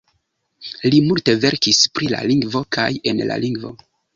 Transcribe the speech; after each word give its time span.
Li 0.93 1.01
multe 1.09 1.35
verkis 1.45 1.83
pri 1.99 2.09
la 2.15 2.25
lingvo 2.33 2.65
kaj 2.79 2.89
en 3.13 3.25
la 3.33 3.39
lingvo. 3.45 3.75